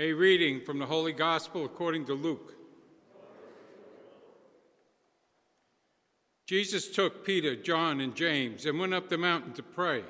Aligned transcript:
A 0.00 0.12
reading 0.12 0.60
from 0.60 0.78
the 0.78 0.86
Holy 0.86 1.12
Gospel 1.12 1.64
according 1.64 2.04
to 2.04 2.14
Luke. 2.14 2.54
Jesus 6.46 6.88
took 6.88 7.26
Peter, 7.26 7.56
John, 7.56 8.00
and 8.00 8.14
James 8.14 8.64
and 8.64 8.78
went 8.78 8.94
up 8.94 9.08
the 9.08 9.18
mountain 9.18 9.54
to 9.54 9.62
pray. 9.64 10.04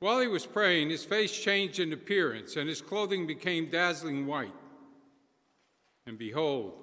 While 0.00 0.20
he 0.20 0.26
was 0.26 0.44
praying, 0.44 0.90
his 0.90 1.02
face 1.02 1.32
changed 1.34 1.80
in 1.80 1.94
appearance, 1.94 2.56
and 2.56 2.68
his 2.68 2.82
clothing 2.82 3.26
became 3.26 3.70
dazzling 3.70 4.26
white. 4.26 4.52
And 6.06 6.18
behold, 6.18 6.74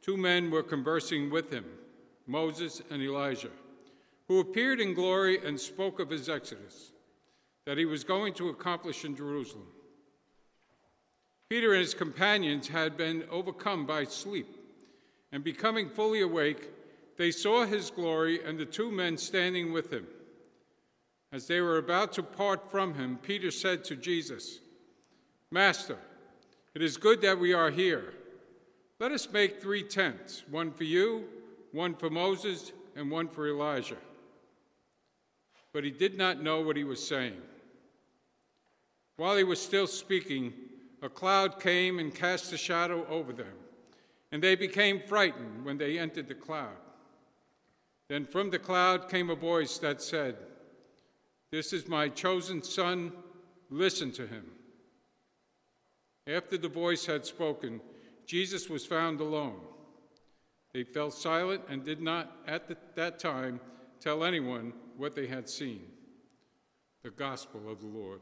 two 0.00 0.16
men 0.16 0.50
were 0.50 0.64
conversing 0.64 1.30
with 1.30 1.52
him, 1.52 1.66
Moses 2.26 2.82
and 2.90 3.00
Elijah, 3.00 3.52
who 4.26 4.40
appeared 4.40 4.80
in 4.80 4.92
glory 4.92 5.38
and 5.38 5.60
spoke 5.60 6.00
of 6.00 6.10
his 6.10 6.28
exodus, 6.28 6.90
that 7.64 7.78
he 7.78 7.84
was 7.84 8.02
going 8.02 8.34
to 8.34 8.48
accomplish 8.48 9.04
in 9.04 9.14
Jerusalem. 9.14 9.68
Peter 11.52 11.74
and 11.74 11.82
his 11.82 11.92
companions 11.92 12.68
had 12.68 12.96
been 12.96 13.24
overcome 13.30 13.84
by 13.84 14.04
sleep, 14.04 14.56
and 15.32 15.44
becoming 15.44 15.90
fully 15.90 16.22
awake, 16.22 16.70
they 17.18 17.30
saw 17.30 17.66
his 17.66 17.90
glory 17.90 18.42
and 18.42 18.58
the 18.58 18.64
two 18.64 18.90
men 18.90 19.18
standing 19.18 19.70
with 19.70 19.92
him. 19.92 20.06
As 21.30 21.48
they 21.48 21.60
were 21.60 21.76
about 21.76 22.14
to 22.14 22.22
part 22.22 22.70
from 22.70 22.94
him, 22.94 23.18
Peter 23.18 23.50
said 23.50 23.84
to 23.84 23.96
Jesus, 23.96 24.60
Master, 25.50 25.98
it 26.74 26.80
is 26.80 26.96
good 26.96 27.20
that 27.20 27.38
we 27.38 27.52
are 27.52 27.70
here. 27.70 28.14
Let 28.98 29.12
us 29.12 29.30
make 29.30 29.60
three 29.60 29.82
tents 29.82 30.44
one 30.50 30.72
for 30.72 30.84
you, 30.84 31.26
one 31.70 31.94
for 31.94 32.08
Moses, 32.08 32.72
and 32.96 33.10
one 33.10 33.28
for 33.28 33.46
Elijah. 33.46 33.98
But 35.74 35.84
he 35.84 35.90
did 35.90 36.16
not 36.16 36.42
know 36.42 36.62
what 36.62 36.78
he 36.78 36.84
was 36.84 37.06
saying. 37.06 37.42
While 39.18 39.36
he 39.36 39.44
was 39.44 39.60
still 39.60 39.86
speaking, 39.86 40.54
a 41.02 41.08
cloud 41.08 41.60
came 41.60 41.98
and 41.98 42.14
cast 42.14 42.52
a 42.52 42.56
shadow 42.56 43.04
over 43.08 43.32
them, 43.32 43.54
and 44.30 44.40
they 44.40 44.54
became 44.54 45.00
frightened 45.00 45.64
when 45.64 45.76
they 45.76 45.98
entered 45.98 46.28
the 46.28 46.34
cloud. 46.34 46.76
Then 48.08 48.24
from 48.24 48.50
the 48.50 48.58
cloud 48.58 49.08
came 49.08 49.28
a 49.28 49.34
voice 49.34 49.78
that 49.78 50.00
said, 50.00 50.36
This 51.50 51.72
is 51.72 51.88
my 51.88 52.08
chosen 52.08 52.62
son, 52.62 53.12
listen 53.68 54.12
to 54.12 54.26
him. 54.26 54.46
After 56.26 56.56
the 56.56 56.68
voice 56.68 57.06
had 57.06 57.26
spoken, 57.26 57.80
Jesus 58.24 58.70
was 58.70 58.86
found 58.86 59.20
alone. 59.20 59.60
They 60.72 60.84
fell 60.84 61.10
silent 61.10 61.62
and 61.68 61.84
did 61.84 62.00
not 62.00 62.30
at 62.46 62.68
the, 62.68 62.76
that 62.94 63.18
time 63.18 63.60
tell 64.00 64.24
anyone 64.24 64.72
what 64.96 65.16
they 65.16 65.26
had 65.26 65.48
seen. 65.48 65.82
The 67.02 67.10
Gospel 67.10 67.68
of 67.68 67.80
the 67.80 67.86
Lord. 67.86 68.20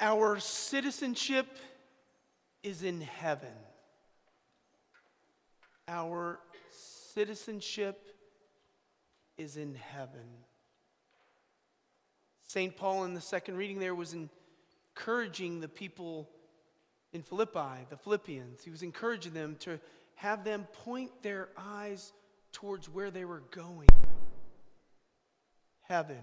Our 0.00 0.40
citizenship 0.40 1.46
is 2.62 2.82
in 2.82 3.02
heaven. 3.02 3.52
Our 5.86 6.40
citizenship 7.12 8.06
is 9.36 9.56
in 9.56 9.74
heaven. 9.74 10.26
St. 12.46 12.74
Paul, 12.76 13.04
in 13.04 13.14
the 13.14 13.20
second 13.20 13.56
reading, 13.56 13.78
there 13.78 13.94
was 13.94 14.14
encouraging 14.14 15.60
the 15.60 15.68
people 15.68 16.30
in 17.12 17.22
Philippi, 17.22 17.86
the 17.90 17.96
Philippians. 17.96 18.64
He 18.64 18.70
was 18.70 18.82
encouraging 18.82 19.34
them 19.34 19.56
to 19.60 19.78
have 20.14 20.44
them 20.44 20.66
point 20.72 21.10
their 21.22 21.48
eyes 21.56 22.12
towards 22.52 22.88
where 22.88 23.10
they 23.10 23.24
were 23.24 23.42
going 23.50 23.88
heaven. 25.90 26.22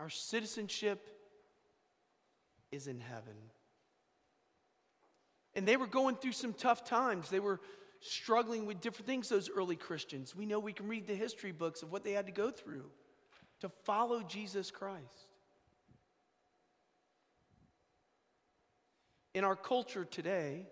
Our 0.00 0.10
citizenship 0.10 1.15
is 2.72 2.86
in 2.86 3.00
heaven. 3.00 3.34
And 5.54 5.66
they 5.66 5.76
were 5.76 5.86
going 5.86 6.16
through 6.16 6.32
some 6.32 6.52
tough 6.52 6.84
times. 6.84 7.30
They 7.30 7.40
were 7.40 7.60
struggling 8.00 8.66
with 8.66 8.80
different 8.80 9.06
things, 9.06 9.28
those 9.28 9.48
early 9.50 9.76
Christians. 9.76 10.36
We 10.36 10.46
know 10.46 10.58
we 10.58 10.72
can 10.72 10.86
read 10.86 11.06
the 11.06 11.14
history 11.14 11.52
books 11.52 11.82
of 11.82 11.90
what 11.90 12.04
they 12.04 12.12
had 12.12 12.26
to 12.26 12.32
go 12.32 12.50
through 12.50 12.84
to 13.60 13.68
follow 13.84 14.22
Jesus 14.22 14.70
Christ. 14.70 15.30
In 19.34 19.44
our 19.44 19.56
culture 19.56 20.04
today, 20.04 20.66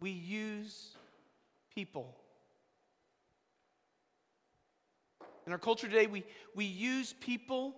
we 0.00 0.10
use 0.10 0.96
people. 1.74 2.16
In 5.46 5.52
our 5.52 5.58
culture 5.58 5.88
today, 5.88 6.06
we, 6.06 6.24
we 6.54 6.64
use 6.64 7.14
people, 7.20 7.74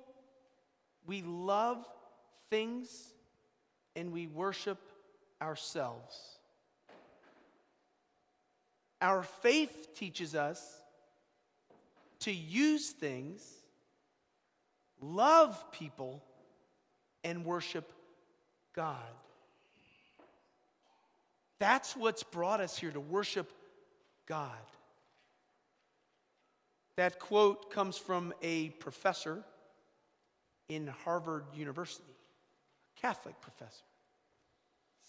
we 1.06 1.22
love 1.22 1.84
things, 2.50 3.12
and 3.96 4.12
we 4.12 4.26
worship 4.26 4.78
ourselves. 5.40 6.16
Our 9.00 9.22
faith 9.22 9.88
teaches 9.96 10.34
us 10.34 10.62
to 12.20 12.32
use 12.32 12.90
things, 12.90 13.42
love 15.00 15.72
people, 15.72 16.22
and 17.24 17.44
worship 17.44 17.92
God. 18.74 18.96
That's 21.58 21.96
what's 21.96 22.22
brought 22.22 22.60
us 22.60 22.76
here 22.76 22.90
to 22.90 23.00
worship 23.00 23.50
God. 24.26 24.50
That 26.96 27.18
quote 27.18 27.72
comes 27.72 27.96
from 27.96 28.32
a 28.42 28.70
professor 28.70 29.42
in 30.68 30.86
Harvard 31.04 31.44
University, 31.54 32.04
a 32.96 33.00
Catholic 33.00 33.40
professor. 33.40 33.84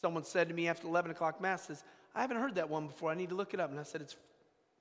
Someone 0.01 0.23
said 0.23 0.49
to 0.49 0.53
me 0.53 0.67
after 0.67 0.87
11 0.87 1.11
o'clock 1.11 1.39
Mass, 1.39 1.67
says, 1.67 1.83
I 2.15 2.21
haven't 2.21 2.37
heard 2.37 2.55
that 2.55 2.69
one 2.69 2.87
before. 2.87 3.09
I 3.09 3.15
need 3.15 3.29
to 3.29 3.35
look 3.35 3.53
it 3.53 3.59
up. 3.59 3.71
And 3.71 3.79
I 3.79 3.83
said, 3.83 4.01
It's 4.01 4.15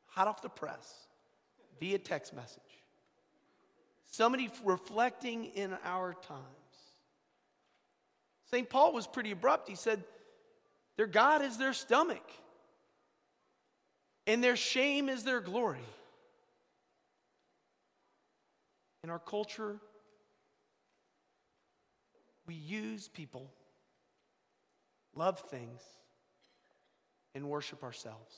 hot 0.06 0.28
off 0.28 0.42
the 0.42 0.48
press 0.48 1.06
via 1.80 1.98
text 1.98 2.34
message. 2.34 2.60
Somebody 4.10 4.50
reflecting 4.64 5.46
in 5.46 5.76
our 5.84 6.14
times. 6.26 6.42
St. 8.50 8.68
Paul 8.68 8.92
was 8.92 9.06
pretty 9.06 9.30
abrupt. 9.30 9.68
He 9.68 9.76
said, 9.76 10.04
Their 10.96 11.06
God 11.06 11.42
is 11.42 11.56
their 11.56 11.72
stomach, 11.72 12.30
and 14.26 14.44
their 14.44 14.56
shame 14.56 15.08
is 15.08 15.24
their 15.24 15.40
glory. 15.40 15.78
In 19.02 19.10
our 19.10 19.18
culture, 19.18 19.76
we 22.52 22.58
use 22.58 23.08
people, 23.08 23.50
love 25.14 25.38
things, 25.38 25.80
and 27.34 27.48
worship 27.48 27.82
ourselves. 27.82 28.36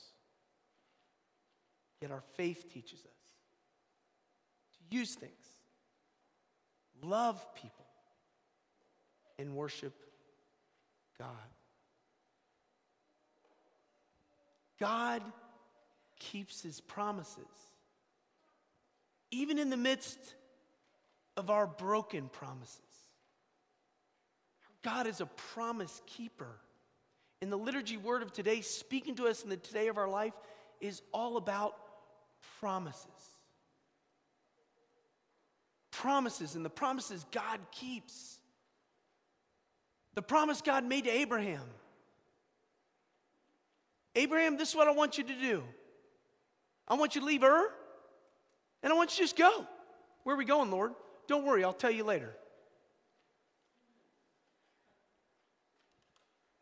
Yet 1.99 2.11
our 2.11 2.23
faith 2.37 2.73
teaches 2.73 2.99
us 2.99 3.33
to 4.77 4.95
use 4.95 5.15
things, 5.15 5.33
love 7.03 7.45
people, 7.55 7.85
and 9.37 9.53
worship 9.53 9.93
God. 11.19 11.27
God 14.79 15.23
keeps 16.19 16.61
his 16.61 16.79
promises, 16.79 17.43
even 19.29 19.59
in 19.59 19.69
the 19.69 19.75
midst 19.75 20.35
of 21.35 21.49
our 21.49 21.67
broken 21.67 22.29
promises. 22.29 22.79
God 24.85 25.07
is 25.07 25.19
a 25.19 25.25
promise 25.25 25.99
keeper. 26.05 26.59
In 27.41 27.49
the 27.49 27.57
liturgy 27.57 27.97
word 27.97 28.21
of 28.21 28.31
today, 28.31 28.61
speaking 28.61 29.15
to 29.15 29.27
us 29.27 29.43
in 29.43 29.49
the 29.49 29.57
today 29.57 29.87
of 29.87 29.97
our 29.97 30.07
life, 30.07 30.33
is 30.79 31.01
all 31.11 31.37
about 31.37 31.75
promises. 32.59 33.09
Promises, 35.89 36.53
and 36.53 36.63
the 36.63 36.69
promises 36.69 37.25
God 37.31 37.59
keeps. 37.71 38.37
The 40.13 40.21
promise 40.21 40.61
God 40.61 40.85
made 40.85 41.05
to 41.05 41.11
Abraham 41.11 41.63
Abraham, 44.15 44.55
this 44.55 44.69
is 44.69 44.75
what 44.75 44.87
I 44.87 44.91
want 44.91 45.17
you 45.17 45.25
to 45.25 45.33
do. 45.33 45.63
I 46.87 46.93
want 46.93 47.15
you 47.15 47.21
to 47.21 47.27
leave 47.27 47.43
Ur, 47.43 47.69
and 48.81 48.93
I 48.93 48.95
want 48.95 49.09
you 49.11 49.15
to 49.17 49.23
just 49.23 49.35
go. 49.35 49.65
Where 50.23 50.35
are 50.35 50.37
we 50.37 50.45
going, 50.45 50.71
Lord? 50.71 50.93
Don't 51.27 51.43
worry, 51.43 51.63
I'll 51.63 51.73
tell 51.73 51.91
you 51.91 52.03
later. 52.03 52.33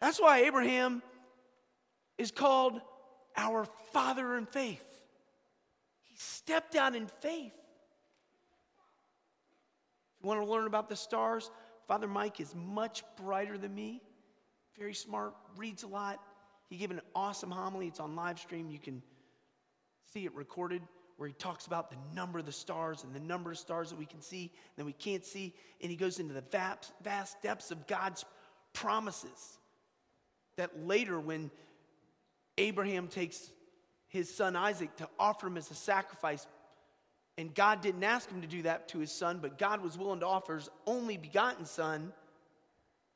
That's 0.03 0.19
why 0.19 0.39
Abraham 0.39 1.01
is 2.17 2.29
called 2.29 2.81
our 3.37 3.65
father 3.93 4.35
in 4.35 4.45
faith. 4.45 4.83
He 6.01 6.17
stepped 6.17 6.75
out 6.75 6.93
in 6.93 7.07
faith. 7.21 7.53
If 10.11 10.21
you 10.21 10.27
want 10.27 10.41
to 10.41 10.45
learn 10.45 10.67
about 10.67 10.89
the 10.89 10.97
stars, 10.97 11.49
Father 11.87 12.09
Mike 12.09 12.41
is 12.41 12.53
much 12.53 13.05
brighter 13.15 13.57
than 13.57 13.73
me, 13.73 14.01
very 14.77 14.93
smart, 14.93 15.35
reads 15.55 15.83
a 15.83 15.87
lot. 15.87 16.19
He 16.69 16.75
gave 16.75 16.91
an 16.91 16.99
awesome 17.15 17.49
homily. 17.49 17.87
It's 17.87 18.01
on 18.01 18.13
live 18.13 18.39
stream. 18.39 18.69
You 18.69 18.79
can 18.79 19.01
see 20.11 20.25
it 20.25 20.35
recorded. 20.35 20.81
where 21.15 21.29
he 21.29 21.33
talks 21.35 21.67
about 21.67 21.89
the 21.89 21.97
number 22.13 22.39
of 22.39 22.45
the 22.45 22.51
stars 22.51 23.05
and 23.05 23.15
the 23.15 23.19
number 23.21 23.51
of 23.51 23.57
stars 23.57 23.89
that 23.91 23.97
we 23.97 24.05
can 24.05 24.21
see 24.21 24.51
and 24.75 24.83
that 24.83 24.85
we 24.85 24.91
can't 24.91 25.23
see. 25.23 25.53
And 25.79 25.89
he 25.89 25.95
goes 25.95 26.19
into 26.19 26.33
the 26.33 26.43
vast, 27.01 27.41
depths 27.41 27.71
of 27.71 27.87
God's 27.87 28.25
promises. 28.73 29.59
That 30.57 30.85
later, 30.85 31.19
when 31.19 31.51
Abraham 32.57 33.07
takes 33.07 33.51
his 34.07 34.33
son 34.33 34.55
Isaac 34.55 34.95
to 34.97 35.09
offer 35.17 35.47
him 35.47 35.57
as 35.57 35.71
a 35.71 35.75
sacrifice, 35.75 36.45
and 37.37 37.53
God 37.53 37.81
didn't 37.81 38.03
ask 38.03 38.29
him 38.29 38.41
to 38.41 38.47
do 38.47 38.61
that 38.63 38.87
to 38.89 38.99
his 38.99 39.11
son, 39.11 39.39
but 39.41 39.57
God 39.57 39.81
was 39.81 39.97
willing 39.97 40.19
to 40.19 40.27
offer 40.27 40.55
his 40.55 40.69
only 40.85 41.17
begotten 41.17 41.65
son, 41.65 42.13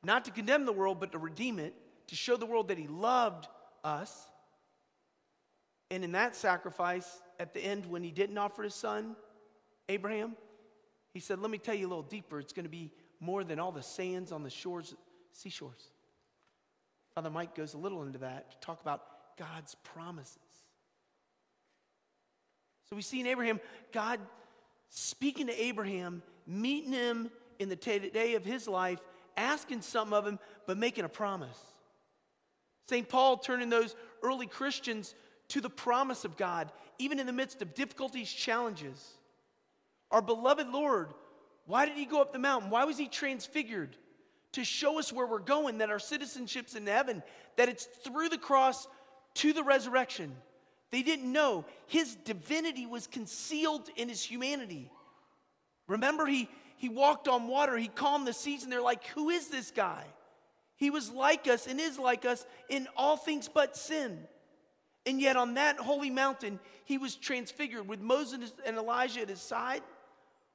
not 0.02 0.24
to 0.24 0.30
condemn 0.32 0.64
the 0.64 0.72
world, 0.72 0.98
but 0.98 1.12
to 1.12 1.18
redeem 1.18 1.58
it, 1.58 1.74
to 2.08 2.16
show 2.16 2.36
the 2.36 2.46
world 2.46 2.68
that 2.68 2.78
he 2.78 2.88
loved 2.88 3.46
us. 3.84 4.26
And 5.90 6.02
in 6.02 6.12
that 6.12 6.34
sacrifice, 6.34 7.22
at 7.38 7.54
the 7.54 7.60
end, 7.60 7.86
when 7.86 8.02
he 8.02 8.10
didn't 8.10 8.36
offer 8.36 8.64
his 8.64 8.74
son, 8.74 9.14
Abraham, 9.88 10.36
he 11.14 11.20
said, 11.20 11.38
Let 11.38 11.50
me 11.50 11.58
tell 11.58 11.74
you 11.74 11.86
a 11.86 11.88
little 11.88 12.02
deeper. 12.02 12.40
It's 12.40 12.52
going 12.52 12.64
to 12.64 12.70
be 12.70 12.90
more 13.20 13.44
than 13.44 13.58
all 13.58 13.72
the 13.72 13.82
sands 13.82 14.32
on 14.32 14.42
the 14.42 14.50
shores, 14.50 14.94
seashores. 15.32 15.90
Father 17.18 17.30
Mike 17.30 17.56
goes 17.56 17.74
a 17.74 17.78
little 17.78 18.04
into 18.04 18.20
that 18.20 18.48
to 18.52 18.56
talk 18.58 18.80
about 18.80 19.02
God's 19.36 19.74
promises. 19.82 20.38
So 22.88 22.94
we 22.94 23.02
see 23.02 23.18
in 23.18 23.26
Abraham, 23.26 23.58
God 23.90 24.20
speaking 24.88 25.48
to 25.48 25.60
Abraham, 25.60 26.22
meeting 26.46 26.92
him 26.92 27.28
in 27.58 27.70
the 27.70 27.74
day 27.74 28.36
of 28.36 28.44
his 28.44 28.68
life, 28.68 29.00
asking 29.36 29.82
something 29.82 30.16
of 30.16 30.28
him, 30.28 30.38
but 30.68 30.78
making 30.78 31.04
a 31.04 31.08
promise. 31.08 31.58
St. 32.88 33.08
Paul 33.08 33.38
turning 33.38 33.68
those 33.68 33.96
early 34.22 34.46
Christians 34.46 35.16
to 35.48 35.60
the 35.60 35.68
promise 35.68 36.24
of 36.24 36.36
God, 36.36 36.70
even 37.00 37.18
in 37.18 37.26
the 37.26 37.32
midst 37.32 37.62
of 37.62 37.74
difficulties, 37.74 38.30
challenges. 38.30 39.04
Our 40.12 40.22
beloved 40.22 40.68
Lord, 40.68 41.12
why 41.66 41.84
did 41.84 41.96
he 41.96 42.04
go 42.04 42.22
up 42.22 42.32
the 42.32 42.38
mountain? 42.38 42.70
Why 42.70 42.84
was 42.84 42.96
he 42.96 43.08
transfigured? 43.08 43.96
To 44.52 44.64
show 44.64 44.98
us 44.98 45.12
where 45.12 45.26
we're 45.26 45.38
going, 45.38 45.78
that 45.78 45.90
our 45.90 45.98
citizenship's 45.98 46.74
in 46.74 46.86
heaven, 46.86 47.22
that 47.56 47.68
it's 47.68 47.84
through 47.84 48.30
the 48.30 48.38
cross 48.38 48.88
to 49.34 49.52
the 49.52 49.62
resurrection. 49.62 50.34
They 50.90 51.02
didn't 51.02 51.30
know 51.30 51.64
his 51.86 52.16
divinity 52.16 52.86
was 52.86 53.06
concealed 53.06 53.88
in 53.96 54.08
his 54.08 54.22
humanity. 54.22 54.90
Remember, 55.86 56.26
he, 56.26 56.48
he 56.76 56.88
walked 56.88 57.28
on 57.28 57.46
water, 57.46 57.76
he 57.76 57.88
calmed 57.88 58.26
the 58.26 58.32
seas, 58.32 58.62
and 58.62 58.72
they're 58.72 58.80
like, 58.80 59.04
Who 59.08 59.30
is 59.30 59.48
this 59.48 59.70
guy? 59.70 60.04
He 60.76 60.90
was 60.90 61.10
like 61.10 61.48
us 61.48 61.66
and 61.66 61.80
is 61.80 61.98
like 61.98 62.24
us 62.24 62.46
in 62.68 62.86
all 62.96 63.16
things 63.16 63.48
but 63.52 63.76
sin. 63.76 64.20
And 65.04 65.20
yet, 65.20 65.36
on 65.36 65.54
that 65.54 65.78
holy 65.78 66.10
mountain, 66.10 66.60
he 66.84 66.98
was 66.98 67.16
transfigured 67.16 67.88
with 67.88 68.00
Moses 68.00 68.52
and 68.64 68.76
Elijah 68.76 69.22
at 69.22 69.28
his 69.28 69.40
side. 69.40 69.82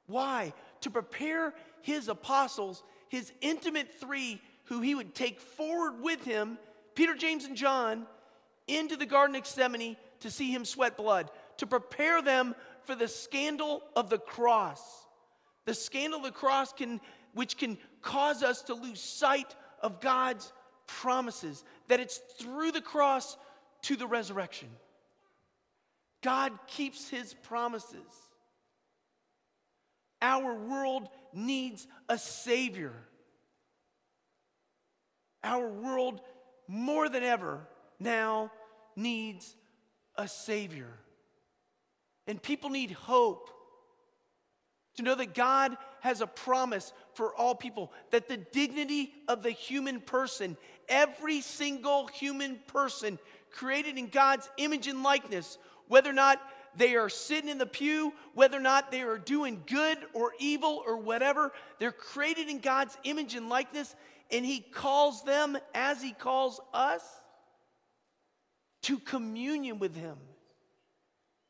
Why? 0.06 0.54
To 0.82 0.90
prepare 0.90 1.54
his 1.82 2.08
apostles, 2.08 2.82
his 3.14 3.32
intimate 3.40 4.00
three, 4.00 4.40
who 4.64 4.80
he 4.80 4.94
would 4.94 5.14
take 5.14 5.40
forward 5.40 6.02
with 6.02 6.24
him, 6.24 6.58
Peter, 6.96 7.14
James, 7.14 7.44
and 7.44 7.56
John, 7.56 8.06
into 8.66 8.96
the 8.96 9.06
Garden 9.06 9.36
of 9.36 9.42
Gethsemane 9.42 9.96
to 10.20 10.30
see 10.30 10.50
him 10.50 10.64
sweat 10.64 10.96
blood, 10.96 11.30
to 11.58 11.66
prepare 11.66 12.20
them 12.22 12.56
for 12.82 12.96
the 12.96 13.06
scandal 13.06 13.82
of 13.94 14.10
the 14.10 14.18
cross. 14.18 14.80
The 15.64 15.74
scandal 15.74 16.18
of 16.18 16.24
the 16.24 16.32
cross 16.32 16.72
can, 16.72 17.00
which 17.34 17.56
can 17.56 17.78
cause 18.02 18.42
us 18.42 18.62
to 18.62 18.74
lose 18.74 19.00
sight 19.00 19.54
of 19.80 20.00
God's 20.00 20.52
promises, 20.88 21.62
that 21.86 22.00
it's 22.00 22.18
through 22.38 22.72
the 22.72 22.80
cross 22.80 23.36
to 23.82 23.94
the 23.94 24.08
resurrection. 24.08 24.68
God 26.20 26.52
keeps 26.66 27.08
his 27.08 27.32
promises. 27.32 28.10
Our 30.20 30.54
world 30.54 31.08
needs 31.34 31.86
a 32.08 32.18
Savior. 32.18 32.92
Our 35.42 35.68
world, 35.68 36.20
more 36.68 37.08
than 37.08 37.22
ever, 37.22 37.66
now 38.00 38.50
needs 38.96 39.54
a 40.16 40.28
Savior. 40.28 40.90
And 42.26 42.42
people 42.42 42.70
need 42.70 42.92
hope 42.92 43.50
to 44.96 45.02
know 45.02 45.14
that 45.14 45.34
God 45.34 45.76
has 46.00 46.20
a 46.20 46.26
promise 46.26 46.92
for 47.14 47.34
all 47.34 47.54
people, 47.54 47.92
that 48.10 48.28
the 48.28 48.36
dignity 48.36 49.12
of 49.28 49.42
the 49.42 49.50
human 49.50 50.00
person, 50.00 50.56
every 50.88 51.40
single 51.40 52.06
human 52.06 52.58
person 52.68 53.18
created 53.50 53.98
in 53.98 54.08
God's 54.08 54.48
image 54.56 54.86
and 54.86 55.02
likeness, 55.02 55.58
whether 55.88 56.10
or 56.10 56.14
not 56.14 56.40
they 56.76 56.96
are 56.96 57.08
sitting 57.08 57.50
in 57.50 57.58
the 57.58 57.66
pew, 57.66 58.12
whether 58.34 58.56
or 58.56 58.60
not 58.60 58.90
they 58.90 59.02
are 59.02 59.18
doing 59.18 59.62
good 59.66 59.98
or 60.12 60.32
evil 60.38 60.82
or 60.86 60.96
whatever, 60.96 61.52
they're 61.78 61.92
created 61.92 62.48
in 62.48 62.58
God's 62.58 62.96
image 63.04 63.34
and 63.34 63.48
likeness, 63.48 63.94
and 64.30 64.44
He 64.44 64.60
calls 64.60 65.22
them 65.22 65.56
as 65.74 66.02
He 66.02 66.12
calls 66.12 66.60
us 66.72 67.02
to 68.82 68.98
communion 68.98 69.78
with 69.78 69.94
Him. 69.94 70.16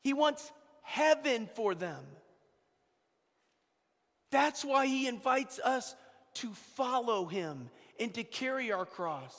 He 0.03 0.13
wants 0.13 0.53
heaven 0.83 1.49
for 1.55 1.75
them. 1.75 2.05
That's 4.31 4.65
why 4.65 4.87
He 4.87 5.07
invites 5.07 5.59
us 5.59 5.95
to 6.35 6.53
follow 6.77 7.27
Him 7.27 7.71
and 7.99 8.13
to 8.15 8.25
carry 8.25 8.73
our 8.73 8.85
cross. 8.85 9.35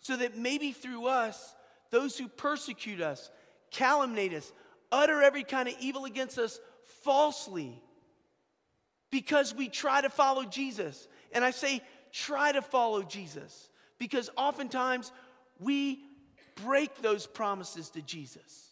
So 0.00 0.16
that 0.16 0.36
maybe 0.36 0.72
through 0.72 1.06
us, 1.06 1.54
those 1.90 2.18
who 2.18 2.28
persecute 2.28 3.00
us, 3.00 3.30
calumniate 3.74 4.32
us, 4.32 4.52
utter 4.90 5.22
every 5.22 5.42
kind 5.42 5.68
of 5.68 5.74
evil 5.80 6.04
against 6.06 6.38
us 6.38 6.58
falsely 7.02 7.82
because 9.10 9.54
we 9.54 9.68
try 9.68 10.00
to 10.00 10.08
follow 10.08 10.44
Jesus. 10.44 11.08
And 11.32 11.44
I 11.44 11.50
say, 11.50 11.82
try 12.12 12.52
to 12.52 12.62
follow 12.62 13.02
Jesus 13.02 13.68
because 13.98 14.30
oftentimes 14.36 15.12
we 15.58 16.00
break 16.64 17.02
those 17.02 17.26
promises 17.26 17.90
to 17.90 18.02
Jesus. 18.02 18.70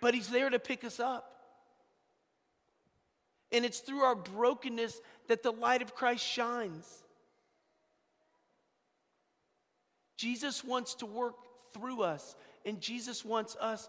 But 0.00 0.14
He's 0.14 0.28
there 0.28 0.50
to 0.50 0.58
pick 0.58 0.84
us 0.84 1.00
up. 1.00 1.34
And 3.50 3.64
it's 3.64 3.80
through 3.80 4.00
our 4.00 4.14
brokenness 4.14 5.00
that 5.28 5.42
the 5.42 5.52
light 5.52 5.80
of 5.80 5.94
Christ 5.94 6.24
shines. 6.24 6.86
Jesus 10.16 10.62
wants 10.62 10.94
to 10.96 11.06
work 11.06 11.36
through 11.72 12.02
us, 12.02 12.34
and 12.64 12.80
Jesus 12.80 13.24
wants 13.24 13.56
us, 13.60 13.88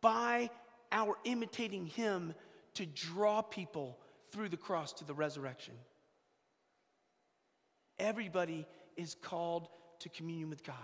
by 0.00 0.50
our 0.92 1.16
imitating 1.24 1.86
Him, 1.86 2.34
to 2.74 2.86
draw 2.86 3.42
people 3.42 3.98
through 4.30 4.48
the 4.48 4.56
cross 4.56 4.92
to 4.94 5.04
the 5.04 5.14
resurrection. 5.14 5.74
Everybody 7.98 8.66
is 8.96 9.16
called 9.22 9.68
to 10.00 10.08
communion 10.08 10.50
with 10.50 10.64
God. 10.64 10.76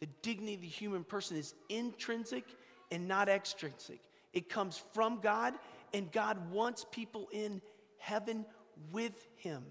The 0.00 0.08
dignity 0.22 0.54
of 0.54 0.60
the 0.60 0.66
human 0.66 1.04
person 1.04 1.36
is 1.36 1.54
intrinsic 1.68 2.44
and 2.90 3.08
not 3.08 3.28
extrinsic. 3.28 4.00
It 4.32 4.48
comes 4.48 4.82
from 4.92 5.20
God, 5.20 5.54
and 5.92 6.10
God 6.10 6.50
wants 6.50 6.84
people 6.90 7.28
in 7.32 7.60
heaven 7.98 8.44
with 8.92 9.14
Him. 9.36 9.62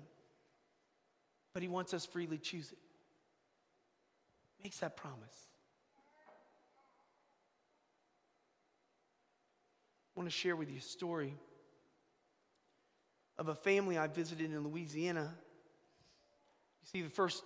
But 1.53 1.62
He 1.62 1.70
wants 1.70 1.93
us 1.93 2.05
freely 2.05 2.38
choose 2.38 2.72
it. 2.72 2.77
Makes 4.63 4.79
that 4.79 4.96
promise. 4.96 5.50
I 10.15 10.20
want 10.20 10.29
to 10.29 10.36
share 10.36 10.55
with 10.55 10.70
you 10.70 10.77
a 10.77 10.82
story 10.82 11.34
of 13.39 13.48
a 13.48 13.55
family 13.55 13.98
I 13.98 14.08
visited 14.08 14.51
in 14.51 14.63
Louisiana. 14.63 15.34
You 16.82 16.88
see, 16.88 17.01
the 17.01 17.10
first 17.10 17.43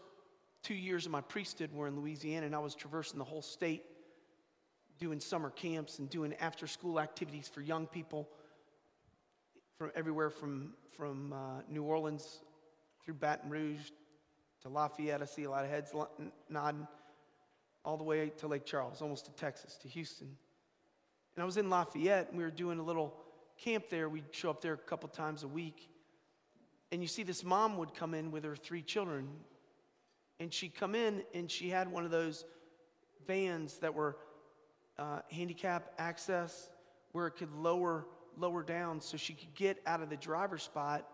two 0.63 0.73
years 0.73 1.05
of 1.05 1.11
my 1.11 1.21
priesthood 1.21 1.71
were 1.73 1.87
in 1.87 1.97
Louisiana, 1.99 2.45
and 2.45 2.53
I 2.53 2.59
was 2.59 2.75
traversing 2.75 3.19
the 3.19 3.25
whole 3.25 3.41
state 3.41 3.83
doing 4.99 5.19
summer 5.19 5.49
camps 5.49 5.99
and 5.99 6.09
doing 6.09 6.33
after 6.41 6.67
school 6.67 6.99
activities 6.99 7.47
for 7.47 7.61
young 7.61 7.87
people 7.87 8.27
from 9.77 9.91
everywhere 9.95 10.29
from, 10.29 10.73
from 10.91 11.31
uh, 11.31 11.61
New 11.69 11.83
Orleans 11.83 12.39
through 13.05 13.13
Baton 13.13 13.49
Rouge 13.49 13.91
to 14.63 14.69
Lafayette. 14.69 15.21
I 15.21 15.25
see 15.25 15.43
a 15.43 15.49
lot 15.49 15.63
of 15.63 15.69
heads 15.69 15.93
nodding 16.49 16.87
all 17.85 17.95
the 17.95 18.03
way 18.03 18.29
to 18.37 18.47
Lake 18.47 18.65
Charles, 18.65 19.01
almost 19.01 19.25
to 19.25 19.31
Texas, 19.33 19.77
to 19.83 19.87
Houston. 19.87 20.35
And 21.37 21.43
I 21.43 21.45
was 21.45 21.57
in 21.57 21.69
Lafayette, 21.69 22.29
and 22.29 22.37
we 22.39 22.43
were 22.43 22.49
doing 22.49 22.79
a 22.79 22.83
little 22.83 23.13
camp 23.59 23.89
there. 23.91 24.09
We'd 24.09 24.25
show 24.31 24.49
up 24.49 24.59
there 24.59 24.73
a 24.73 24.77
couple 24.77 25.07
times 25.07 25.43
a 25.43 25.47
week. 25.47 25.87
And 26.91 26.99
you 26.99 27.07
see, 27.07 27.21
this 27.21 27.43
mom 27.43 27.77
would 27.77 27.93
come 27.93 28.15
in 28.15 28.31
with 28.31 28.43
her 28.43 28.55
three 28.55 28.81
children, 28.81 29.29
and 30.39 30.51
she'd 30.51 30.73
come 30.73 30.95
in 30.95 31.21
and 31.35 31.49
she 31.49 31.69
had 31.69 31.91
one 31.91 32.05
of 32.05 32.09
those 32.09 32.43
vans 33.27 33.77
that 33.77 33.93
were 33.93 34.17
uh, 34.97 35.19
handicap 35.29 35.93
access 35.99 36.71
where 37.11 37.27
it 37.27 37.35
could 37.37 37.53
lower 37.53 38.07
lower 38.35 38.63
down 38.63 38.99
so 38.99 39.15
she 39.15 39.33
could 39.33 39.53
get 39.53 39.79
out 39.85 40.01
of 40.01 40.09
the 40.09 40.17
driver's 40.17 40.63
spot 40.63 41.07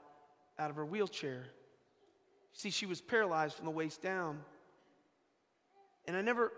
out 0.60 0.70
of 0.70 0.76
her 0.78 0.86
wheelchair. 0.86 1.48
See, 2.54 2.70
she 2.70 2.86
was 2.86 3.02
paralyzed 3.02 3.56
from 3.56 3.66
the 3.66 3.72
waist 3.72 4.02
down. 4.02 4.40
And 6.06 6.16
I 6.16 6.22
never, 6.22 6.52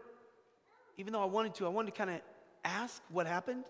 even 0.97 1.13
though 1.13 1.21
I 1.21 1.25
wanted 1.25 1.55
to, 1.55 1.65
I 1.65 1.69
wanted 1.69 1.93
to 1.93 1.97
kind 1.97 2.09
of 2.09 2.21
ask 2.65 3.01
what 3.09 3.27
happened, 3.27 3.63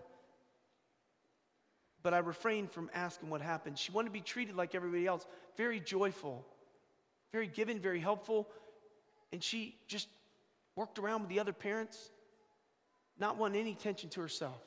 but 2.02 2.14
I 2.14 2.18
refrained 2.18 2.72
from 2.72 2.90
asking 2.94 3.30
what 3.30 3.40
happened. 3.40 3.78
She 3.78 3.92
wanted 3.92 4.08
to 4.08 4.12
be 4.12 4.20
treated 4.20 4.56
like 4.56 4.74
everybody 4.74 5.06
else, 5.06 5.26
very 5.56 5.78
joyful, 5.78 6.44
very 7.32 7.46
giving, 7.46 7.78
very 7.78 8.00
helpful. 8.00 8.48
And 9.32 9.42
she 9.42 9.76
just 9.86 10.08
worked 10.74 10.98
around 10.98 11.20
with 11.20 11.30
the 11.30 11.40
other 11.40 11.52
parents, 11.52 12.10
not 13.18 13.36
wanting 13.36 13.60
any 13.60 13.72
attention 13.72 14.08
to 14.10 14.20
herself. 14.20 14.60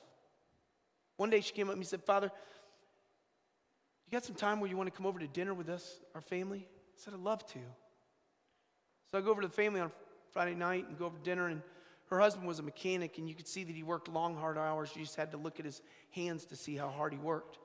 One 1.18 1.30
day 1.30 1.42
she 1.42 1.54
came 1.54 1.70
up 1.70 1.76
and 1.76 1.86
said, 1.86 2.04
Father, 2.04 2.32
you 4.06 4.12
got 4.12 4.24
some 4.26 4.36
time 4.36 4.60
where 4.60 4.70
you 4.70 4.78
want 4.78 4.88
to 4.88 4.96
come 4.96 5.06
over 5.06 5.20
to 5.20 5.28
dinner 5.28 5.54
with 5.54 5.70
us, 5.70 6.00
our 6.16 6.22
family? 6.22 6.68
I 6.68 6.96
said, 6.96 7.14
I'd 7.14 7.20
love 7.20 7.46
to. 7.48 7.60
So 9.12 9.18
I 9.18 9.22
go 9.22 9.32
over 9.32 9.42
to 9.42 9.48
the 9.48 9.54
family 9.54 9.82
on 9.82 9.92
Friday 10.32 10.56
night 10.56 10.88
and 10.88 10.98
go 10.98 11.06
over 11.06 11.18
to 11.18 11.24
dinner, 11.24 11.48
and 11.48 11.62
her 12.10 12.20
husband 12.20 12.48
was 12.48 12.60
a 12.60 12.64
mechanic, 12.64 13.18
and 13.18 13.30
you 13.30 13.36
could 13.36 13.48
see 13.48 13.64
that 13.64 13.76
he 13.76 13.84
worked 13.84 14.08
long, 14.08 14.36
hard 14.36 14.58
hours. 14.58 14.92
You 14.96 15.04
just 15.04 15.16
had 15.16 15.32
to 15.32 15.38
look 15.38 15.60
at 15.60 15.66
his 15.66 15.82
hands 16.12 16.46
to 16.46 16.56
see 16.56 16.76
how 16.76 16.90
hard 16.90 17.14
he 17.14 17.20
worked. 17.20 17.60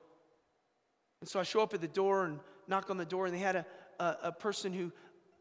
And 1.21 1.29
so 1.29 1.39
I 1.39 1.43
show 1.43 1.61
up 1.61 1.73
at 1.73 1.81
the 1.81 1.87
door 1.87 2.25
and 2.25 2.39
knock 2.67 2.89
on 2.89 2.97
the 2.97 3.05
door, 3.05 3.25
and 3.25 3.33
they 3.33 3.39
had 3.39 3.55
a, 3.55 3.65
a, 3.99 4.17
a 4.23 4.31
person 4.31 4.71
who 4.71 4.91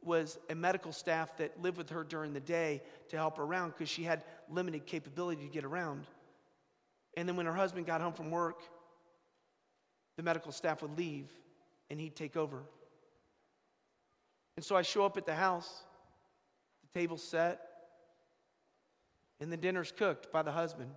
was 0.03 0.39
a 0.49 0.55
medical 0.55 0.93
staff 0.93 1.37
that 1.37 1.61
lived 1.61 1.77
with 1.77 1.91
her 1.91 2.05
during 2.05 2.33
the 2.33 2.41
day 2.41 2.83
to 3.09 3.17
help 3.17 3.37
her 3.37 3.43
around 3.43 3.71
because 3.71 3.89
she 3.89 4.05
had 4.05 4.25
limited 4.51 4.87
capability 4.87 5.43
to 5.43 5.53
get 5.53 5.65
around. 5.65 6.07
And 7.17 7.29
then 7.29 7.37
when 7.37 7.47
her 7.47 7.55
husband 7.55 7.87
got 7.87 8.01
home 8.01 8.13
from 8.13 8.31
work, 8.31 8.61
the 10.17 10.23
medical 10.23 10.53
staff 10.53 10.83
would 10.83 10.97
leave 10.97 11.31
and 11.91 12.01
he'd 12.01 12.17
take 12.17 12.37
over. 12.37 12.63
And 14.57 14.65
so 14.65 14.77
I 14.77 14.83
show 14.83 15.05
up 15.05 15.17
at 15.17 15.27
the 15.27 15.35
house, 15.35 15.83
the 16.83 16.99
table's 16.99 17.23
set, 17.23 17.61
and 19.45 19.53
the 19.53 19.57
dinner's 19.59 19.93
cooked 19.93 20.33
by 20.33 20.43
the 20.43 20.51
husband. 20.51 20.91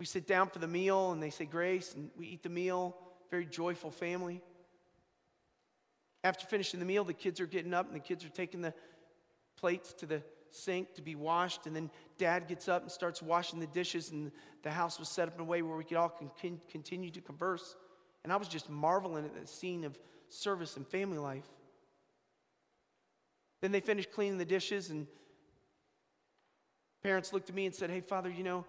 We 0.00 0.06
sit 0.06 0.26
down 0.26 0.48
for 0.48 0.58
the 0.58 0.66
meal 0.66 1.12
and 1.12 1.22
they 1.22 1.28
say 1.28 1.44
grace 1.44 1.94
and 1.94 2.10
we 2.16 2.26
eat 2.26 2.42
the 2.42 2.48
meal, 2.48 2.96
very 3.30 3.44
joyful 3.44 3.90
family. 3.90 4.40
After 6.24 6.46
finishing 6.46 6.80
the 6.80 6.86
meal, 6.86 7.04
the 7.04 7.12
kids 7.12 7.38
are 7.38 7.46
getting 7.46 7.74
up 7.74 7.86
and 7.86 7.94
the 7.94 8.00
kids 8.00 8.24
are 8.24 8.30
taking 8.30 8.62
the 8.62 8.72
plates 9.58 9.92
to 9.92 10.06
the 10.06 10.22
sink 10.50 10.94
to 10.94 11.02
be 11.02 11.16
washed. 11.16 11.66
And 11.66 11.76
then 11.76 11.90
dad 12.16 12.48
gets 12.48 12.66
up 12.66 12.80
and 12.80 12.90
starts 12.90 13.20
washing 13.20 13.60
the 13.60 13.66
dishes. 13.66 14.10
And 14.10 14.32
the 14.62 14.70
house 14.70 14.98
was 14.98 15.10
set 15.10 15.28
up 15.28 15.34
in 15.34 15.42
a 15.42 15.44
way 15.44 15.60
where 15.60 15.76
we 15.76 15.84
could 15.84 15.98
all 15.98 16.08
con- 16.40 16.60
continue 16.70 17.10
to 17.10 17.20
converse. 17.20 17.76
And 18.24 18.32
I 18.32 18.36
was 18.36 18.48
just 18.48 18.70
marveling 18.70 19.26
at 19.26 19.38
the 19.38 19.46
scene 19.46 19.84
of 19.84 19.98
service 20.30 20.78
and 20.78 20.88
family 20.88 21.18
life. 21.18 21.48
Then 23.60 23.70
they 23.70 23.80
finished 23.80 24.10
cleaning 24.12 24.38
the 24.38 24.46
dishes, 24.46 24.88
and 24.88 25.06
parents 27.02 27.32
looked 27.32 27.48
at 27.48 27.54
me 27.54 27.66
and 27.66 27.74
said, 27.74 27.90
Hey, 27.90 28.00
Father, 28.00 28.30
you 28.30 28.44
know, 28.44 28.64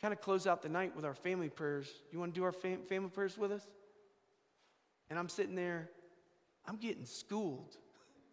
kind 0.00 0.12
of 0.12 0.20
close 0.20 0.46
out 0.46 0.62
the 0.62 0.68
night 0.68 0.94
with 0.94 1.04
our 1.04 1.14
family 1.14 1.48
prayers. 1.48 1.90
You 2.12 2.18
want 2.18 2.34
to 2.34 2.40
do 2.40 2.44
our 2.44 2.52
fam- 2.52 2.82
family 2.88 3.10
prayers 3.10 3.38
with 3.38 3.52
us? 3.52 3.62
And 5.10 5.18
I'm 5.18 5.28
sitting 5.28 5.54
there 5.54 5.90
I'm 6.66 6.76
getting 6.76 7.04
schooled. 7.04 7.76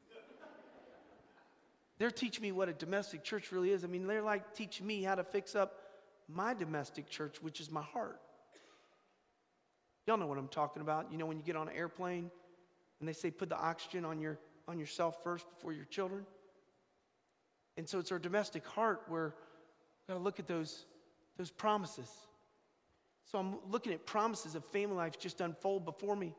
They're 1.97 2.11
teaching 2.11 2.41
me 2.41 2.51
what 2.51 2.69
a 2.69 2.73
domestic 2.73 3.23
church 3.23 3.51
really 3.51 3.71
is. 3.71 3.83
I 3.83 3.87
mean, 3.87 4.07
they're 4.07 4.21
like 4.21 4.53
teaching 4.55 4.87
me 4.87 5.03
how 5.03 5.15
to 5.15 5.23
fix 5.23 5.55
up 5.55 5.77
my 6.27 6.53
domestic 6.53 7.09
church, 7.09 7.41
which 7.41 7.59
is 7.59 7.69
my 7.69 7.81
heart. 7.81 8.19
Y'all 10.07 10.17
know 10.17 10.27
what 10.27 10.37
I'm 10.37 10.47
talking 10.47 10.81
about. 10.81 11.11
You 11.11 11.17
know, 11.17 11.25
when 11.25 11.37
you 11.37 11.43
get 11.43 11.55
on 11.55 11.67
an 11.67 11.75
airplane 11.75 12.31
and 12.99 13.07
they 13.07 13.13
say 13.13 13.29
put 13.31 13.49
the 13.49 13.57
oxygen 13.57 14.05
on, 14.05 14.19
your, 14.19 14.39
on 14.67 14.79
yourself 14.79 15.17
first 15.23 15.45
before 15.49 15.73
your 15.73 15.85
children. 15.85 16.25
And 17.77 17.87
so 17.87 17.99
it's 17.99 18.11
our 18.11 18.19
domestic 18.19 18.65
heart 18.65 19.03
where 19.07 19.33
we've 19.33 20.07
got 20.07 20.13
to 20.15 20.19
look 20.19 20.39
at 20.39 20.47
those, 20.47 20.85
those 21.37 21.51
promises. 21.51 22.09
So 23.31 23.37
I'm 23.39 23.55
looking 23.69 23.93
at 23.93 24.05
promises 24.05 24.55
of 24.55 24.65
family 24.65 24.95
life 24.95 25.17
just 25.19 25.41
unfold 25.41 25.85
before 25.85 26.15
me. 26.15 26.35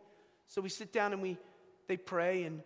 So 0.48 0.60
we 0.60 0.68
sit 0.68 0.92
down 0.92 1.12
and 1.12 1.22
we 1.22 1.38
they 1.88 1.96
pray 1.96 2.44
and 2.44 2.62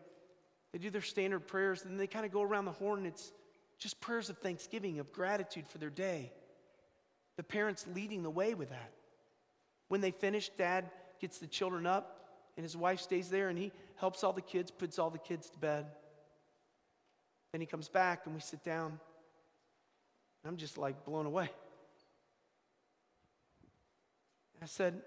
they 0.72 0.78
do 0.78 0.90
their 0.90 1.00
standard 1.00 1.46
prayers, 1.46 1.84
and 1.84 1.98
they 1.98 2.06
kind 2.06 2.26
of 2.26 2.32
go 2.32 2.42
around 2.42 2.66
the 2.66 2.72
horn, 2.72 2.98
and 2.98 3.06
it's 3.06 3.32
just 3.78 3.98
prayers 4.00 4.28
of 4.28 4.36
thanksgiving, 4.38 4.98
of 4.98 5.10
gratitude 5.10 5.66
for 5.66 5.78
their 5.78 5.90
day. 5.90 6.32
The 7.36 7.42
parents 7.42 7.86
leading 7.94 8.22
the 8.22 8.30
way 8.30 8.52
with 8.52 8.68
that. 8.70 8.92
When 9.88 10.02
they 10.02 10.10
finish, 10.10 10.50
dad 10.50 10.90
gets 11.18 11.38
the 11.38 11.46
children 11.46 11.86
up, 11.86 12.28
and 12.56 12.64
his 12.64 12.76
wife 12.76 13.00
stays 13.00 13.30
there, 13.30 13.48
and 13.48 13.56
he 13.58 13.72
helps 13.96 14.22
all 14.22 14.34
the 14.34 14.42
kids, 14.42 14.70
puts 14.70 14.98
all 14.98 15.08
the 15.08 15.18
kids 15.18 15.48
to 15.50 15.58
bed. 15.58 15.86
Then 17.56 17.62
he 17.62 17.66
comes 17.66 17.88
back, 17.88 18.26
and 18.26 18.34
we 18.34 18.42
sit 18.42 18.62
down. 18.62 19.00
I'm 20.46 20.58
just 20.58 20.76
like 20.76 21.06
blown 21.06 21.24
away. 21.24 21.48
I 24.62 24.66
said, 24.66 25.00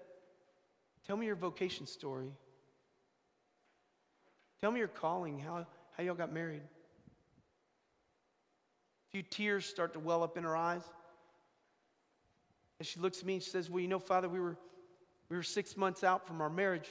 Tell 1.06 1.16
me 1.16 1.26
your 1.26 1.36
vocation 1.36 1.86
story. 1.86 2.32
Tell 4.60 4.72
me 4.72 4.80
your 4.80 4.88
calling, 4.88 5.38
how, 5.38 5.64
how 5.96 6.02
y'all 6.02 6.16
got 6.16 6.32
married. 6.32 6.62
A 9.06 9.10
few 9.12 9.22
tears 9.22 9.64
start 9.64 9.92
to 9.92 10.00
well 10.00 10.24
up 10.24 10.36
in 10.36 10.42
her 10.42 10.56
eyes. 10.56 10.82
And 12.80 12.88
she 12.88 12.98
looks 12.98 13.20
at 13.20 13.26
me 13.26 13.34
and 13.34 13.42
she 13.44 13.50
says, 13.50 13.70
Well, 13.70 13.80
you 13.80 13.86
know, 13.86 14.00
Father, 14.00 14.28
we 14.28 14.40
were, 14.40 14.56
we 15.28 15.36
were 15.36 15.44
six 15.44 15.76
months 15.76 16.02
out 16.02 16.26
from 16.26 16.40
our 16.40 16.50
marriage. 16.50 16.88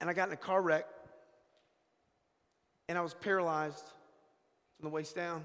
And 0.00 0.10
I 0.10 0.14
got 0.14 0.26
in 0.26 0.34
a 0.34 0.36
car 0.36 0.60
wreck. 0.60 0.86
And 2.88 2.96
I 2.96 3.00
was 3.00 3.14
paralyzed 3.14 3.84
from 4.76 4.88
the 4.88 4.90
waist 4.90 5.14
down. 5.14 5.44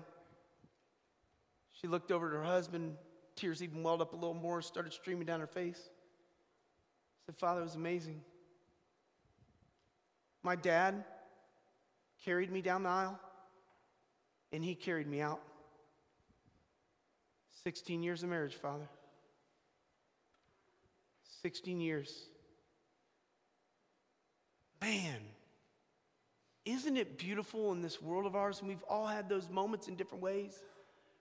She 1.73 1.87
looked 1.87 2.11
over 2.11 2.27
at 2.27 2.33
her 2.33 2.43
husband. 2.43 2.95
Tears 3.35 3.61
even 3.61 3.83
welled 3.83 4.01
up 4.01 4.13
a 4.13 4.15
little 4.15 4.33
more, 4.33 4.61
started 4.61 4.93
streaming 4.93 5.25
down 5.25 5.39
her 5.39 5.47
face. 5.47 5.79
I 5.79 7.25
said, 7.25 7.37
Father, 7.37 7.61
it 7.61 7.63
was 7.63 7.75
amazing. 7.75 8.21
My 10.43 10.55
dad 10.55 11.03
carried 12.23 12.51
me 12.51 12.61
down 12.61 12.83
the 12.83 12.89
aisle, 12.89 13.19
and 14.51 14.63
he 14.63 14.75
carried 14.75 15.07
me 15.07 15.21
out. 15.21 15.41
16 17.63 18.03
years 18.03 18.23
of 18.23 18.29
marriage, 18.29 18.55
Father. 18.55 18.87
16 21.41 21.79
years. 21.79 22.27
Man, 24.81 25.21
isn't 26.65 26.97
it 26.97 27.17
beautiful 27.17 27.71
in 27.71 27.81
this 27.81 28.01
world 28.01 28.25
of 28.25 28.35
ours? 28.35 28.59
And 28.59 28.67
we've 28.67 28.83
all 28.89 29.07
had 29.07 29.27
those 29.27 29.49
moments 29.49 29.87
in 29.87 29.95
different 29.95 30.23
ways 30.23 30.63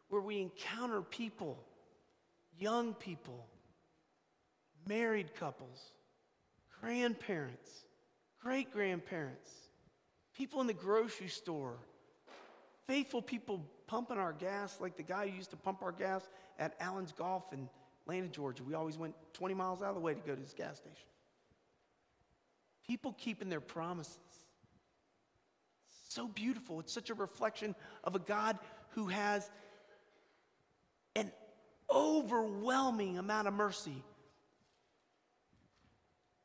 where 0.09 0.21
we 0.21 0.41
encounter 0.41 1.03
people, 1.03 1.59
young 2.59 2.95
people, 2.95 3.47
married 4.87 5.35
couples, 5.35 5.93
grandparents 6.81 7.83
great 8.43 8.73
grandparents, 8.73 9.51
people 10.37 10.61
in 10.61 10.67
the 10.67 10.75
grocery 10.75 11.29
store, 11.29 11.77
faithful 12.87 13.23
people 13.23 13.65
pumping 13.87 14.19
our 14.19 14.33
gas, 14.33 14.79
like 14.81 14.97
the 14.97 15.03
guy 15.03 15.29
who 15.29 15.37
used 15.37 15.51
to 15.51 15.57
pump 15.57 15.83
our 15.83 15.93
gas 15.93 16.29
at 16.59 16.75
Allen's 16.81 17.13
Gulf 17.13 17.53
in 17.53 17.69
Atlanta, 18.03 18.29
Georgia. 18.29 18.65
We 18.65 18.75
always 18.75 18.99
went 18.99 19.15
20 19.35 19.55
miles 19.55 19.81
out 19.81 19.91
of 19.91 19.95
the 19.95 20.01
way 20.01 20.15
to 20.15 20.21
go 20.21 20.35
to 20.35 20.41
his 20.41 20.55
gas 20.55 20.79
station. 20.79 21.07
People 22.87 23.15
keeping 23.17 23.49
their 23.49 23.61
promises. 23.61 24.19
So 26.13 26.29
beautiful. 26.29 26.79
It's 26.81 26.93
such 26.93 27.09
a 27.09 27.15
reflection 27.15 27.75
of 28.05 28.15
a 28.15 28.19
God 28.19 28.59
who 28.91 29.07
has 29.07 29.51
an 31.17 31.33
overwhelming 31.91 33.17
amount 33.17 33.49
of 33.49 33.55
mercy 33.55 34.05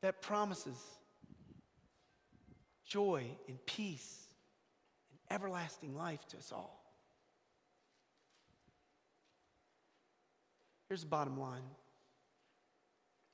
that 0.00 0.22
promises 0.22 0.78
joy 2.86 3.26
and 3.46 3.58
peace 3.66 4.28
and 5.10 5.36
everlasting 5.36 5.94
life 5.94 6.26
to 6.28 6.38
us 6.38 6.50
all. 6.50 6.82
Here's 10.88 11.02
the 11.02 11.08
bottom 11.08 11.38
line 11.38 11.60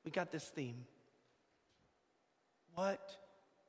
we 0.05 0.11
got 0.11 0.33
this 0.33 0.49
theme. 0.49 0.85
What 2.75 3.17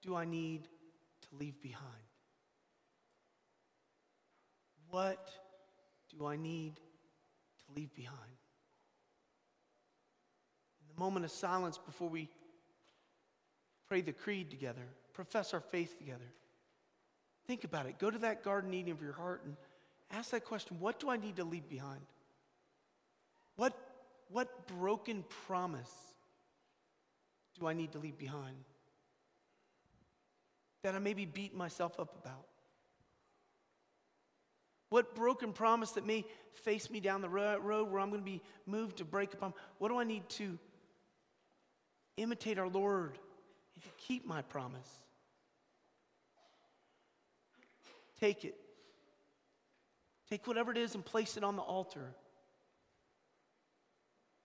do 0.01 0.15
I 0.15 0.25
need 0.25 0.63
to 0.63 1.27
leave 1.38 1.62
behind? 1.62 2.05
What 4.96 5.30
do 6.18 6.25
I 6.25 6.38
need 6.38 6.78
to 6.78 7.75
leave 7.75 7.94
behind? 7.96 8.38
In 10.80 10.96
the 10.96 10.98
moment 10.98 11.25
of 11.25 11.32
silence 11.32 11.78
before 11.78 12.08
we 12.08 12.30
pray 13.90 14.00
the 14.00 14.14
creed 14.14 14.50
together, 14.50 14.88
profess 15.12 15.54
our 15.54 15.60
faith 15.60 15.98
together. 15.98 16.32
Think 17.46 17.66
about 17.66 17.88
it. 17.88 18.00
Go 18.00 18.10
to 18.10 18.20
that 18.20 18.42
garden 18.42 18.74
Eden 18.74 18.94
of 18.94 19.02
your 19.02 19.12
heart 19.12 19.42
and 19.44 19.58
ask 20.12 20.32
that 20.32 20.46
question 20.46 20.78
what 20.80 20.98
do 20.98 21.10
I 21.10 21.18
need 21.18 21.36
to 21.36 21.44
leave 21.44 21.68
behind? 21.68 22.00
What, 23.58 23.78
what 24.30 24.66
broken 24.80 25.25
promise 25.46 25.92
do 27.60 27.68
I 27.68 27.74
need 27.74 27.92
to 27.92 28.00
leave 28.00 28.18
behind 28.18 28.56
that 30.84 30.96
I 30.96 31.00
maybe 31.00 31.25
beat 31.25 31.54
myself 31.54 32.00
up 32.00 32.16
about? 32.24 32.46
What 34.96 35.14
broken 35.14 35.52
promise 35.52 35.92
that 35.92 36.06
may 36.06 36.24
face 36.54 36.90
me 36.90 37.02
down 37.02 37.20
the 37.20 37.28
road 37.28 37.62
where 37.92 38.00
I'm 38.00 38.12
going 38.12 38.22
to 38.22 38.25
be 38.25 38.42
moved 38.66 39.00
to 39.00 39.04
break 39.04 39.34
upon? 39.34 39.54
What 39.78 39.90
do 39.90 39.98
I 39.98 40.06
need 40.06 40.30
to 40.30 40.58
imitate 42.16 42.58
our 42.58 42.70
Lord 42.70 43.20
and 43.74 43.84
to 43.84 43.90
keep 43.98 44.25
my 44.25 44.42
promise? 44.42 44.88
Take 48.22 48.46
it. 48.46 48.56
Take 50.30 50.48
whatever 50.48 50.72
it 50.72 50.78
is 50.78 50.96
and 50.96 51.04
place 51.04 51.36
it 51.36 51.44
on 51.44 51.58
the 51.58 51.62
altar. 51.62 52.14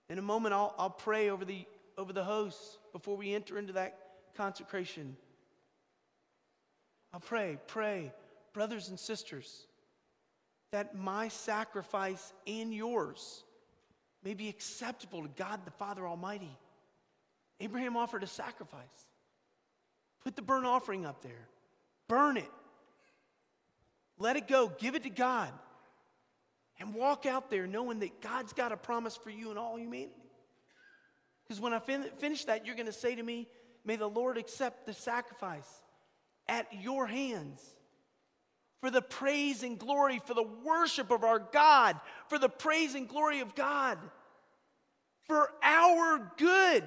In 0.09 0.19
a 0.19 0.23
moment, 0.23 0.53
I'll, 0.53 0.75
I'll 0.77 0.91
pray 0.91 1.31
over 1.31 1.45
the, 1.45 1.65
over 1.97 2.13
the 2.13 2.25
hosts 2.25 2.79
before 2.93 3.17
we 3.17 3.35
enter 3.35 3.57
into 3.57 3.75
that 3.75 3.97
consecration. 4.37 5.17
I'll 7.15 7.21
pray, 7.21 7.57
pray, 7.69 8.11
brothers 8.53 8.89
and 8.89 8.99
sisters, 8.99 9.69
that 10.73 10.95
my 10.95 11.29
sacrifice 11.29 12.33
and 12.47 12.73
yours 12.73 13.45
may 14.23 14.35
be 14.35 14.49
acceptable 14.49 15.23
to 15.23 15.29
God 15.29 15.61
the 15.65 15.71
Father 15.71 16.07
Almighty. 16.07 16.57
Abraham 17.59 17.97
offered 17.97 18.23
a 18.23 18.27
sacrifice. 18.27 18.83
Put 20.23 20.37
the 20.37 20.43
burnt 20.43 20.67
offering 20.67 21.07
up 21.07 21.23
there, 21.23 21.49
burn 22.09 22.37
it, 22.37 22.51
let 24.19 24.37
it 24.37 24.47
go, 24.47 24.69
give 24.79 24.95
it 24.95 25.05
to 25.05 25.11
God, 25.11 25.51
and 26.79 26.95
walk 26.95 27.27
out 27.27 27.51
there 27.51 27.67
knowing 27.67 28.01
that 28.01 28.21
God's 28.21 28.53
got 28.53 28.73
a 28.73 28.77
promise 28.77 29.17
for 29.17 29.31
you 29.31 29.51
and 29.51 29.59
all 29.59 29.79
humanity. 29.79 30.13
Because 31.45 31.61
when 31.61 31.73
I 31.73 31.79
fin- 31.79 32.11
finish 32.19 32.45
that, 32.45 32.67
you're 32.67 32.77
going 32.77 32.87
to 32.87 32.93
say 32.93 33.15
to 33.15 33.23
me, 33.23 33.49
May 33.85 33.97
the 33.97 34.09
Lord 34.09 34.37
accept 34.37 34.87
the 34.87 34.93
sacrifice 34.93 35.69
at 36.49 36.67
your 36.83 37.07
hands 37.07 37.63
for 38.81 38.91
the 38.91 39.03
praise 39.03 39.63
and 39.63 39.79
glory, 39.79 40.21
for 40.25 40.35
the 40.35 40.47
worship 40.65 41.11
of 41.11 41.23
our 41.23 41.39
God, 41.39 42.01
for 42.29 42.39
the 42.39 42.49
praise 42.49 42.95
and 42.95 43.09
glory 43.09 43.41
of 43.41 43.55
God, 43.55 43.99
for 45.27 45.51
our 45.63 46.33
good 46.37 46.85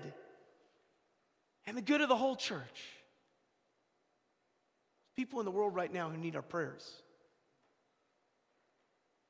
and 1.65 1.77
the 1.77 1.81
good 1.81 2.01
of 2.01 2.09
the 2.09 2.15
whole 2.15 2.35
church. 2.35 2.81
People 5.15 5.39
in 5.39 5.45
the 5.45 5.51
world 5.51 5.75
right 5.75 5.93
now 5.93 6.09
who 6.09 6.17
need 6.17 6.35
our 6.35 6.41
prayers. 6.41 6.91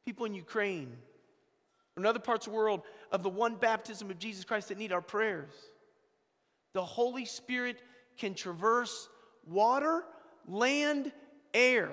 People 0.05 0.25
in 0.25 0.33
Ukraine, 0.33 0.91
in 1.97 2.05
other 2.05 2.19
parts 2.19 2.47
of 2.47 2.53
the 2.53 2.57
world 2.57 2.81
of 3.11 3.23
the 3.23 3.29
one 3.29 3.55
baptism 3.55 4.09
of 4.09 4.19
Jesus 4.19 4.45
Christ 4.45 4.69
that 4.69 4.77
need 4.77 4.91
our 4.91 5.01
prayers. 5.01 5.53
The 6.73 6.83
Holy 6.83 7.25
Spirit 7.25 7.81
can 8.17 8.33
traverse 8.33 9.09
water, 9.45 10.03
land, 10.47 11.11
air. 11.53 11.91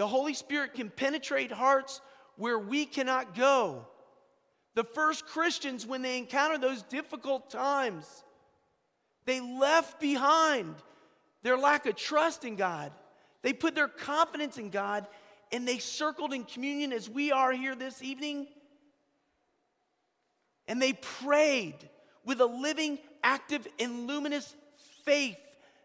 The 0.00 0.06
Holy 0.06 0.32
Spirit 0.32 0.72
can 0.72 0.88
penetrate 0.88 1.52
hearts 1.52 2.00
where 2.36 2.58
we 2.58 2.86
cannot 2.86 3.34
go. 3.34 3.86
The 4.74 4.82
first 4.82 5.26
Christians, 5.26 5.84
when 5.84 6.00
they 6.00 6.16
encountered 6.16 6.62
those 6.62 6.80
difficult 6.84 7.50
times, 7.50 8.06
they 9.26 9.40
left 9.40 10.00
behind 10.00 10.74
their 11.42 11.58
lack 11.58 11.84
of 11.84 11.96
trust 11.96 12.46
in 12.46 12.56
God. 12.56 12.92
They 13.42 13.52
put 13.52 13.74
their 13.74 13.88
confidence 13.88 14.56
in 14.56 14.70
God 14.70 15.06
and 15.52 15.68
they 15.68 15.76
circled 15.76 16.32
in 16.32 16.44
communion 16.44 16.94
as 16.94 17.10
we 17.10 17.30
are 17.30 17.52
here 17.52 17.74
this 17.74 18.02
evening. 18.02 18.46
And 20.66 20.80
they 20.80 20.94
prayed 20.94 21.76
with 22.24 22.40
a 22.40 22.46
living, 22.46 23.00
active, 23.22 23.68
and 23.78 24.06
luminous 24.06 24.56
faith, 25.04 25.36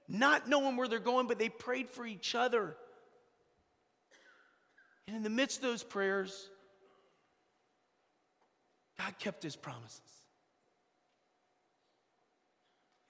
not 0.07 0.48
knowing 0.48 0.77
where 0.77 0.88
they're 0.88 1.00
going, 1.00 1.27
but 1.27 1.38
they 1.38 1.50
prayed 1.50 1.89
for 1.89 2.05
each 2.05 2.34
other. 2.34 2.77
And 5.07 5.15
in 5.15 5.24
the 5.24 5.29
midst 5.29 5.57
of 5.57 5.63
those 5.63 5.83
prayers, 5.83 6.50
God 8.97 9.17
kept 9.19 9.43
his 9.43 9.55
promises. 9.55 10.01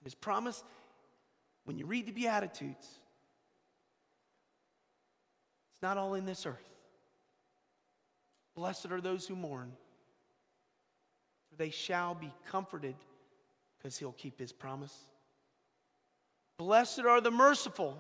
His 0.04 0.14
promise, 0.14 0.64
when 1.64 1.78
you 1.78 1.86
read 1.88 2.06
the 2.06 2.12
Beatitudes, 2.12 2.88
it's 5.74 5.82
not 5.82 5.98
all 5.98 6.14
in 6.14 6.26
this 6.26 6.46
earth. 6.46 6.70
Blessed 8.56 8.92
are 8.92 9.02
those 9.02 9.28
who 9.28 9.36
mourn, 9.36 9.72
for 11.50 11.56
they 11.58 11.72
shall 11.72 12.14
be 12.14 12.32
comforted 12.50 12.96
because 13.78 13.98
he'll 13.98 14.12
keep 14.14 14.40
his 14.40 14.54
promise. 14.54 14.96
Blessed 16.58 17.00
are 17.02 17.20
the 17.20 17.32
merciful, 17.32 17.98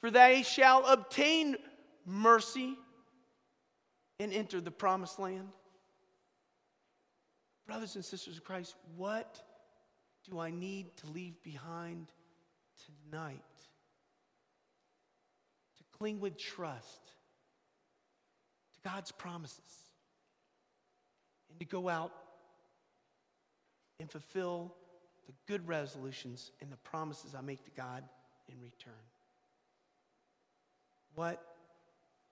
for 0.00 0.10
they 0.10 0.42
shall 0.42 0.84
obtain 0.86 1.56
mercy 2.06 2.76
and 4.18 4.32
enter 4.32 4.60
the 4.60 4.70
promised 4.70 5.18
land. 5.18 5.48
Brothers 7.66 7.94
and 7.94 8.04
sisters 8.04 8.36
of 8.36 8.44
Christ, 8.44 8.74
what 8.96 9.42
do 10.28 10.38
I 10.38 10.50
need 10.50 10.96
to 10.98 11.06
leave 11.06 11.42
behind 11.42 12.12
tonight? 13.10 13.40
To 15.78 15.98
cling 15.98 16.20
with 16.20 16.36
trust 16.36 17.00
to 18.74 18.88
God's 18.88 19.12
promises 19.12 19.90
and 21.48 21.58
to 21.60 21.64
go 21.64 21.88
out 21.88 22.12
and 24.00 24.10
fulfill 24.10 24.74
the 25.26 25.32
good 25.46 25.66
resolutions 25.68 26.50
and 26.60 26.72
the 26.72 26.76
promises 26.78 27.34
I 27.34 27.40
make 27.40 27.64
to 27.64 27.70
God 27.76 28.02
in 28.48 28.60
return. 28.60 28.92
What 31.14 31.49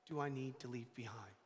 do 0.09 0.21
I 0.21 0.29
need 0.29 0.59
to 0.61 0.69
leave 0.69 0.95
behind? 0.95 1.38